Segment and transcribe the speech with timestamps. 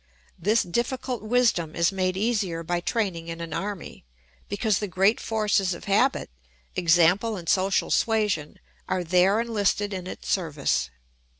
[0.39, 4.03] This difficult wisdom is made easier by training in an army,
[4.49, 6.31] because the great forces of habit,
[6.75, 8.57] example and social suasion,
[8.89, 10.89] are there enlisted in its service.